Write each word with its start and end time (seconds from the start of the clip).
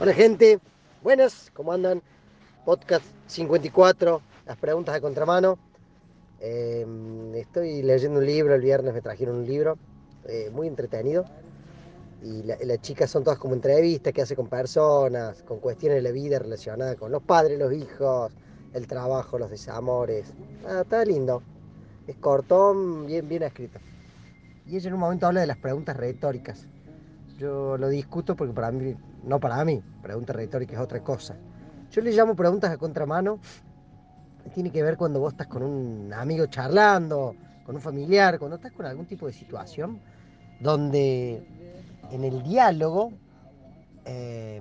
Hola 0.00 0.14
gente, 0.14 0.60
buenas, 1.02 1.50
¿cómo 1.54 1.72
andan? 1.72 2.02
Podcast 2.64 3.04
54, 3.26 4.22
las 4.46 4.56
preguntas 4.56 4.94
de 4.94 5.00
contramano. 5.00 5.58
Eh, 6.40 6.86
estoy 7.34 7.82
leyendo 7.82 8.20
un 8.20 8.26
libro, 8.26 8.54
el 8.54 8.60
viernes 8.60 8.94
me 8.94 9.00
trajeron 9.00 9.38
un 9.38 9.46
libro 9.46 9.76
eh, 10.24 10.50
muy 10.52 10.68
entretenido. 10.68 11.24
Y 12.22 12.42
la- 12.44 12.58
las 12.60 12.80
chicas 12.80 13.10
son 13.10 13.24
todas 13.24 13.38
como 13.38 13.54
entrevistas 13.54 14.12
que 14.12 14.22
hace 14.22 14.36
con 14.36 14.48
personas, 14.48 15.42
con 15.42 15.58
cuestiones 15.60 15.96
de 15.96 16.02
la 16.02 16.12
vida 16.12 16.38
relacionadas 16.38 16.96
con 16.96 17.10
los 17.12 17.22
padres, 17.22 17.58
los 17.58 17.72
hijos, 17.72 18.32
el 18.74 18.86
trabajo, 18.86 19.38
los 19.38 19.50
desamores. 19.50 20.32
Ah, 20.66 20.82
está 20.82 21.04
lindo. 21.04 21.42
Es 22.06 22.16
cortón, 22.16 23.06
bien, 23.06 23.28
bien 23.28 23.42
escrito. 23.42 23.78
Y 24.66 24.76
ella 24.76 24.88
en 24.88 24.94
un 24.94 25.00
momento 25.00 25.26
habla 25.26 25.40
de 25.40 25.46
las 25.46 25.58
preguntas 25.58 25.96
retóricas. 25.96 26.66
Yo 27.38 27.78
lo 27.78 27.88
discuto 27.88 28.34
porque 28.34 28.52
para 28.52 28.72
mí, 28.72 28.96
no 29.22 29.38
para 29.38 29.64
mí, 29.64 29.80
pregunta 30.02 30.32
retórica 30.32 30.74
es 30.74 30.80
otra 30.80 31.00
cosa. 31.04 31.36
Yo 31.92 32.02
le 32.02 32.10
llamo 32.10 32.34
preguntas 32.34 32.70
a 32.70 32.76
contramano. 32.76 33.38
Tiene 34.54 34.72
que 34.72 34.82
ver 34.82 34.96
cuando 34.96 35.20
vos 35.20 35.34
estás 35.34 35.46
con 35.46 35.62
un 35.62 36.12
amigo 36.12 36.46
charlando, 36.46 37.36
con 37.64 37.76
un 37.76 37.80
familiar, 37.80 38.40
cuando 38.40 38.56
estás 38.56 38.72
con 38.72 38.86
algún 38.86 39.06
tipo 39.06 39.26
de 39.26 39.32
situación 39.32 40.00
donde 40.58 41.46
en 42.10 42.24
el 42.24 42.42
diálogo 42.42 43.12
eh, 44.04 44.60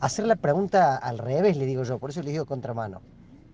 hacer 0.00 0.26
la 0.26 0.36
pregunta 0.36 0.96
al 0.96 1.16
revés, 1.16 1.56
le 1.56 1.64
digo 1.64 1.82
yo, 1.84 1.98
por 1.98 2.10
eso 2.10 2.22
le 2.22 2.30
digo 2.30 2.44
contramano. 2.44 3.00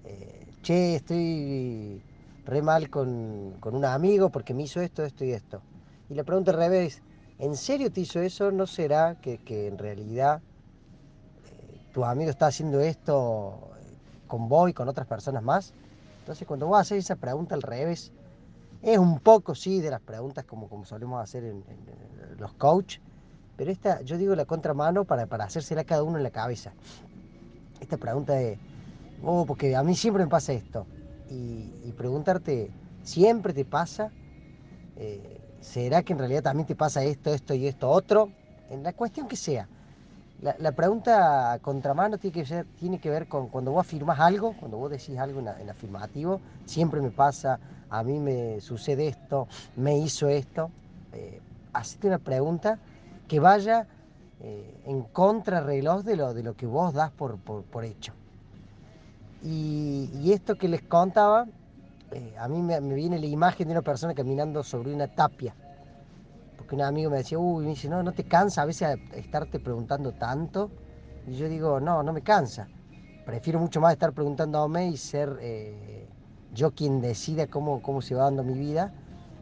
Eh, 0.05 0.47
che, 0.63 0.97
estoy 0.97 2.03
re 2.45 2.63
mal 2.63 2.91
con, 2.91 3.55
con 3.61 3.77
un 3.77 3.85
amigo 3.85 4.31
porque 4.31 4.53
me 4.53 4.65
hizo 4.65 4.81
esto, 4.81 5.05
esto 5.05 5.25
y 5.25 5.31
esto. 5.31 5.63
Y 6.09 6.15
la 6.15 6.25
pregunta 6.25 6.51
al 6.51 6.57
revés, 6.57 7.03
¿en 7.41 7.57
serio 7.57 7.91
te 7.91 8.03
hizo 8.03 8.21
eso? 8.21 8.53
¿No 8.53 8.67
será 8.67 9.17
que, 9.21 9.41
en 9.67 9.79
realidad 9.79 10.41
eh, 11.47 11.81
tu 11.93 12.05
amigo 12.05 12.31
está 12.31 12.47
haciendo 12.47 12.81
esto 12.81 13.71
eh, 13.79 13.95
con 14.29 14.49
vos 14.49 14.71
y 14.71 14.73
con 14.73 14.89
otras 14.89 15.07
personas 15.07 15.43
más? 15.43 15.73
Entonces 16.21 16.47
cuando 16.47 16.67
vos 16.67 16.79
haces 16.79 16.99
esa 17.05 17.17
pregunta 17.17 17.55
al 17.55 17.63
revés, 17.63 18.13
es 18.83 18.99
un 18.99 19.19
poco, 19.21 19.55
sí, 19.55 19.81
de 19.81 19.91
las 19.91 20.01
preguntas 20.01 20.45
como, 20.45 20.69
como 20.69 20.85
solemos 20.85 21.23
hacer 21.23 21.45
en, 21.45 21.65
los 22.39 22.53
coach, 22.55 22.99
pero 23.57 23.71
esta, 23.71 24.01
yo 24.03 24.17
digo 24.17 24.35
la 24.35 24.47
contramano 24.47 25.05
para, 25.05 25.27
para 25.27 25.45
hacérsela 25.45 25.85
cada 25.85 26.03
uno 26.03 26.17
en 26.17 26.23
la 26.23 26.31
cabeza. 26.31 26.73
Esta 27.81 27.99
pregunta 27.99 28.35
de, 28.35 28.59
oh, 29.23 29.45
porque 29.45 29.77
a 29.77 29.83
mí 29.83 29.95
siempre 29.95 30.25
me 30.25 30.31
pasa 30.31 30.53
esto. 30.53 30.87
Y, 31.29 31.71
y 31.85 31.93
preguntarte, 31.97 32.71
¿siempre 33.03 33.53
te 33.53 33.67
pasa? 33.67 34.11
Eh, 34.97 35.41
¿Será 35.61 36.03
que 36.03 36.13
en 36.13 36.19
realidad 36.19 36.43
también 36.43 36.67
te 36.67 36.75
pasa 36.75 37.03
esto, 37.05 37.33
esto 37.33 37.55
y 37.55 37.67
esto 37.67 37.89
otro? 37.91 38.31
En 38.71 38.83
la 38.83 38.93
cuestión 38.93 39.29
que 39.29 39.37
sea. 39.37 39.69
La, 40.43 40.57
la 40.59 40.73
pregunta 40.73 41.59
contramano 41.61 42.17
tiene 42.17 42.33
que, 42.35 42.47
ser- 42.47 42.67
tiene 42.79 42.99
que 42.99 43.11
ver 43.11 43.27
con 43.27 43.49
cuando 43.49 43.73
vos 43.73 43.81
afirmás 43.83 44.19
algo, 44.21 44.55
cuando 44.59 44.79
vos 44.79 44.91
decís 44.91 45.19
algo 45.19 45.41
en, 45.41 45.69
afirmativo, 45.69 46.41
siempre 46.65 47.01
me 47.03 47.11
pasa, 47.11 47.61
a 47.91 48.03
mí 48.03 48.19
me 48.19 48.61
sucede 48.61 49.09
esto, 49.09 49.49
me 49.77 49.99
hizo 49.99 50.29
esto. 50.29 50.71
Eh, 51.13 51.41
hacete 51.75 52.07
una 52.09 52.19
pregunta 52.19 52.79
que 53.29 53.39
vaya 53.39 53.87
eh, 54.43 54.81
en 54.87 55.03
contrarreloj 55.03 56.03
de 56.05 56.17
lo, 56.17 56.33
de 56.33 56.43
lo 56.43 56.55
que 56.55 56.67
vos 56.67 56.95
das 56.95 57.11
por, 57.11 57.37
por- 57.39 57.65
por 57.65 57.85
hecho. 57.85 58.15
Y 59.43 60.33
esto 60.33 60.57
que 60.57 60.69
les 60.69 60.83
contaba, 60.83 61.47
eh, 62.13 62.35
a 62.39 62.49
mí 62.49 62.63
me, 62.63 62.81
viene 62.81 63.19
la 63.19 63.27
imagen 63.27 63.69
de 63.69 63.73
una 63.73 63.83
persona 63.83 64.15
caminando 64.15 64.63
sobre 64.63 64.95
una 64.95 65.09
tapia. 65.09 65.55
Porque 66.57 66.75
un 66.75 66.83
amigo 66.83 67.11
me 67.11 67.19
decía, 67.19 67.39
uy, 67.39 67.65
me 67.65 67.71
dice, 67.71 67.89
no, 67.89 68.03
¿no 68.03 68.13
te 68.13 68.25
cansa 68.25 68.63
a 68.63 68.65
veces 68.65 68.99
estarte 69.15 69.61
preguntando 69.61 70.13
tanto? 70.13 70.71
Y 71.27 71.35
yo 71.35 71.49
digo, 71.49 71.81
no, 71.81 72.03
no 72.03 72.13
me 72.13 72.23
cansa. 72.23 72.69
Prefiero 73.25 73.59
mucho 73.59 73.81
más 73.81 73.93
estar 73.93 74.13
preguntándome 74.13 74.89
y 74.89 74.97
ser 74.97 75.39
eh, 75.41 76.07
yo 76.55 76.73
quien 76.73 77.01
decida 77.01 77.47
cómo, 77.47 77.81
cómo 77.83 78.03
se 78.03 78.15
va 78.15 78.25
dando 78.25 78.43
mi 78.43 78.55
vida 78.55 78.93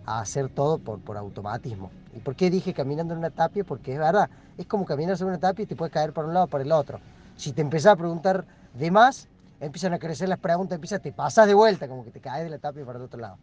a 0.04 0.20
hacer 0.20 0.48
todo 0.48 0.78
por, 0.78 1.00
por 1.00 1.16
automatismo. 1.16 1.90
¿Y 2.14 2.20
por 2.20 2.34
qué 2.34 2.50
dije 2.50 2.74
caminando 2.74 3.14
en 3.14 3.18
una 3.18 3.30
tapia? 3.30 3.64
Porque 3.64 3.92
es 3.92 3.98
verdad, 3.98 4.28
es 4.56 4.66
como 4.66 4.84
caminar 4.84 5.16
sobre 5.16 5.30
una 5.30 5.40
tapia 5.40 5.62
y 5.62 5.66
te 5.66 5.76
puedes 5.76 5.92
caer 5.92 6.12
por 6.12 6.24
un 6.24 6.34
lado 6.34 6.46
o 6.46 6.48
por 6.48 6.60
el 6.60 6.72
otro. 6.72 7.00
Si 7.36 7.52
te 7.52 7.62
empezás 7.62 7.92
a 7.92 7.96
preguntar 7.96 8.44
de 8.74 8.90
más, 8.90 9.28
empiezan 9.60 9.92
a 9.94 9.98
crecer 9.98 10.28
las 10.28 10.38
preguntas, 10.40 10.76
empiezas, 10.76 11.00
te 11.02 11.12
pasas 11.12 11.46
de 11.46 11.54
vuelta, 11.54 11.88
como 11.88 12.04
que 12.04 12.10
te 12.12 12.20
caes 12.20 12.44
de 12.44 12.50
la 12.50 12.58
tapia 12.58 12.84
para 12.86 12.98
el 12.98 13.04
otro 13.04 13.20
lado. 13.20 13.40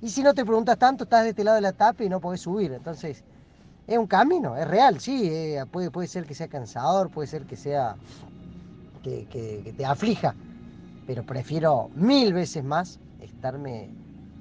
Y 0.00 0.10
si 0.10 0.22
no 0.22 0.34
te 0.34 0.44
preguntas 0.44 0.78
tanto, 0.78 1.04
estás 1.04 1.24
de 1.24 1.30
este 1.30 1.44
lado 1.44 1.56
de 1.56 1.62
la 1.62 1.72
tapia 1.74 2.06
y 2.06 2.10
no 2.10 2.20
podés 2.20 2.42
subir. 2.42 2.72
Entonces, 2.72 3.24
es 3.86 3.98
un 3.98 4.06
camino, 4.08 4.56
es 4.56 4.68
real, 4.68 5.00
sí. 5.00 5.28
eh, 5.30 5.64
puede, 5.70 5.90
puede 5.92 6.08
ser 6.08 6.26
que 6.26 6.34
sea 6.36 6.48
cansador, 6.48 7.10
puede 7.10 7.28
ser 7.28 7.46
que 7.46 7.56
sea 7.56 7.98
que, 9.02 9.26
que- 9.26 9.62
que 9.64 9.72
te 9.72 9.84
aflija. 9.84 10.38
Pero 11.04 11.24
prefiero 11.24 11.90
mil 11.94 12.32
veces 12.34 12.64
más 12.64 13.00
estarme 13.18 13.96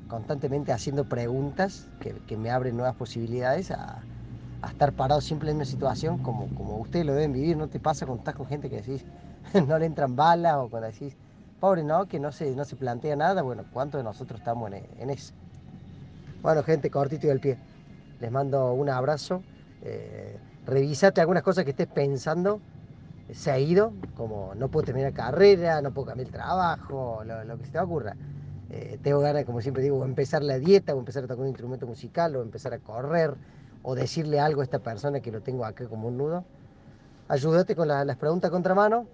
constantemente 0.08 0.72
haciendo 0.74 1.06
preguntas 1.08 1.92
que, 2.00 2.22
que 2.24 2.38
me 2.38 2.52
abren 2.52 2.78
nuevas 2.78 2.96
posibilidades 2.96 3.72
a, 3.72 4.08
a 4.64 4.70
estar 4.70 4.94
parado 4.94 5.20
siempre 5.20 5.50
en 5.50 5.58
una 5.58 5.66
situación 5.66 6.20
como, 6.20 6.48
como 6.56 6.78
ustedes 6.78 7.06
lo 7.06 7.14
deben 7.14 7.34
vivir. 7.34 7.58
¿No 7.58 7.68
te 7.68 7.80
pasa 7.80 8.06
cuando 8.06 8.22
estás 8.22 8.36
con 8.36 8.48
gente 8.48 8.70
que 8.70 8.78
decís 8.78 9.06
no 9.68 9.78
le 9.78 9.86
entran 9.86 10.16
balas 10.16 10.56
o 10.56 10.70
cuando 10.70 10.88
decís, 10.88 11.18
pobre, 11.60 11.84
no, 11.84 12.08
que 12.08 12.20
no 12.20 12.32
se, 12.32 12.56
no 12.56 12.64
se 12.64 12.78
plantea 12.78 13.16
nada? 13.18 13.42
Bueno, 13.42 13.66
¿cuántos 13.74 14.00
de 14.00 14.04
nosotros 14.04 14.40
estamos 14.40 14.72
en, 14.72 15.10
eso? 15.10 15.34
Bueno, 16.42 16.64
gente, 16.64 16.90
cortito 16.90 17.28
y 17.28 17.30
al 17.30 17.42
pie. 17.42 17.58
Les 18.22 18.32
mando 18.32 18.74
un 18.74 18.90
abrazo. 18.90 19.44
Eh, 19.82 20.38
revisate 20.66 21.20
algunas 21.20 21.44
cosas 21.44 21.66
que 21.66 21.72
estés 21.72 21.88
pensando. 21.88 22.62
Se 23.34 23.52
ha 23.52 23.60
ido, 23.60 23.92
como 24.16 24.54
no 24.56 24.70
puedo 24.70 24.86
terminar 24.86 25.12
carrera, 25.12 25.82
no 25.82 25.92
puedo 25.92 26.08
cambiar 26.08 26.28
el 26.28 26.34
trabajo, 26.34 27.22
lo, 27.26 27.58
que 27.58 27.66
se 27.66 27.72
te 27.72 27.80
ocurra. 27.80 28.16
Eh, 28.70 28.98
tengo 29.02 29.20
ganas, 29.20 29.44
como 29.44 29.60
siempre 29.60 29.84
digo, 29.84 30.06
empezar 30.06 30.42
la 30.42 30.58
dieta, 30.58 30.96
o 30.96 31.00
empezar 31.00 31.26
a 31.26 31.28
tocar 31.28 31.42
un 31.42 31.50
instrumento 31.50 31.86
musical, 31.86 32.36
o 32.36 32.42
empezar 32.42 32.74
a 32.74 32.80
correr, 32.80 33.36
o 33.84 33.96
decirle 33.96 34.40
algo 34.40 34.62
a 34.62 34.64
esta 34.64 34.80
persona 34.80 35.20
que 35.20 35.32
lo 35.32 35.42
tengo 35.42 35.66
acá 35.66 35.88
como 35.88 36.08
un 36.08 36.18
nudo. 36.18 36.44
Ayúdate 37.28 37.76
con 37.76 37.88
la- 37.88 38.04
las 38.06 38.18
preguntas 38.18 38.50
contramano 38.52 39.08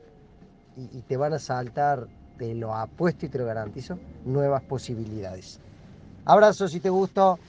y, 0.77 0.97
y 0.97 1.01
te 1.01 1.17
van 1.17 1.33
a 1.33 1.39
saltar, 1.39 2.07
te 2.37 2.53
lo 2.55 2.73
apuesto 2.73 3.25
y 3.25 3.29
te 3.29 3.37
lo 3.37 3.45
garantizo, 3.45 3.99
nuevas 4.25 4.63
posibilidades. 4.63 5.59
Abrazo 6.25 6.67
si 6.67 6.79
te 6.79 6.89
gustó, 6.89 7.39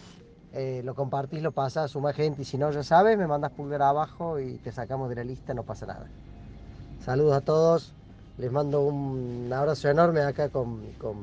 eh, 0.53 0.82
lo 0.84 0.94
compartís, 0.94 1.42
lo 1.42 1.53
pasás, 1.53 1.91
suma 1.92 2.12
gente 2.12 2.42
y 2.42 2.44
si 2.44 2.58
no, 2.58 2.70
ya 2.70 2.82
sabes, 2.82 3.16
me 3.19 3.26
mandas 3.26 3.52
pulgar 3.52 3.82
abajo 3.82 4.41
y 4.41 4.54
te 4.58 4.72
sacamos 4.72 5.08
de 5.08 5.16
la 5.16 5.25
lista, 5.25 5.54
no 5.54 5.62
pasa 5.62 5.87
nada. 5.87 6.06
Saludos 7.04 7.34
a 7.34 7.41
todos, 7.41 7.92
les 8.38 8.50
mando 8.50 8.81
un 8.82 9.50
abrazo 9.52 9.88
enorme 9.88 10.20
acá 10.22 10.48
con, 10.48 10.92
con 10.98 11.14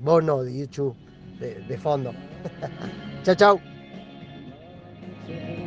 Bono 0.00 0.42
de 0.42 0.56
YouTube 0.58 0.96
de, 1.40 1.54
de 1.62 1.78
fondo. 1.78 2.12
chao, 3.22 3.34
chao. 3.34 3.75
Thank 5.26 5.58
you. 5.58 5.65